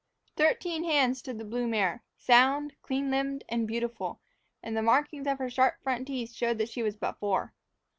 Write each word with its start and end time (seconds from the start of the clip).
Thirteen 0.35 0.83
hands 0.83 1.19
stood 1.19 1.37
the 1.37 1.45
blue 1.45 1.67
mare, 1.67 2.03
sound, 2.17 2.73
clean 2.81 3.11
limbed, 3.11 3.43
and 3.49 3.67
beautiful, 3.67 4.19
and 4.63 4.75
the 4.75 4.81
markings 4.81 5.27
of 5.27 5.37
her 5.37 5.47
sharp 5.51 5.75
front 5.83 6.07
teeth 6.07 6.33
showed 6.33 6.57
that 6.57 6.69
she 6.69 6.81
was 6.81 6.97
but 6.97 7.19
four. 7.19 7.53